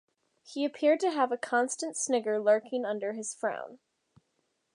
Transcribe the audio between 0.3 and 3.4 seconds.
He appeared to have a constant snigger lurking under his